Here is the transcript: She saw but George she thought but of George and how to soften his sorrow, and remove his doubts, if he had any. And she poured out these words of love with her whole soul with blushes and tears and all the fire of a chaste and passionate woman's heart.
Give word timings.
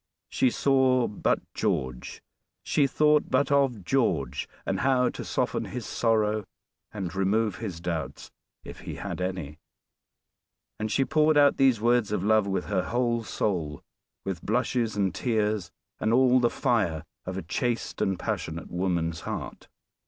She 0.29 0.49
saw 0.49 1.07
but 1.07 1.41
George 1.53 2.23
she 2.63 2.87
thought 2.87 3.29
but 3.29 3.51
of 3.51 3.83
George 3.85 4.49
and 4.65 4.79
how 4.79 5.09
to 5.09 5.23
soften 5.23 5.65
his 5.65 5.85
sorrow, 5.85 6.43
and 6.91 7.13
remove 7.13 7.57
his 7.57 7.79
doubts, 7.79 8.31
if 8.63 8.79
he 8.79 8.95
had 8.95 9.21
any. 9.21 9.59
And 10.79 10.91
she 10.91 11.05
poured 11.05 11.37
out 11.37 11.57
these 11.57 11.79
words 11.79 12.11
of 12.11 12.23
love 12.23 12.47
with 12.47 12.65
her 12.65 12.85
whole 12.85 13.23
soul 13.23 13.83
with 14.25 14.41
blushes 14.43 14.95
and 14.97 15.13
tears 15.13 15.69
and 15.99 16.11
all 16.11 16.39
the 16.39 16.49
fire 16.49 17.03
of 17.27 17.37
a 17.37 17.43
chaste 17.43 18.01
and 18.01 18.17
passionate 18.17 18.71
woman's 18.71 19.19
heart. 19.19 19.67